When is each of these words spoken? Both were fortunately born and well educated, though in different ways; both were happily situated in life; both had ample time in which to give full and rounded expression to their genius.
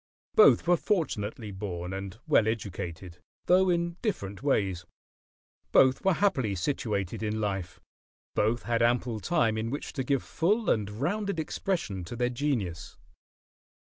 Both 0.33 0.65
were 0.67 0.77
fortunately 0.77 1.51
born 1.51 1.93
and 1.93 2.17
well 2.25 2.47
educated, 2.47 3.19
though 3.45 3.69
in 3.69 3.97
different 4.01 4.41
ways; 4.41 4.83
both 5.71 6.03
were 6.03 6.15
happily 6.15 6.55
situated 6.55 7.21
in 7.21 7.39
life; 7.39 7.79
both 8.33 8.63
had 8.63 8.81
ample 8.81 9.19
time 9.19 9.59
in 9.59 9.69
which 9.69 9.93
to 9.93 10.03
give 10.03 10.23
full 10.23 10.71
and 10.71 10.89
rounded 10.89 11.37
expression 11.39 12.03
to 12.05 12.15
their 12.15 12.29
genius. 12.29 12.97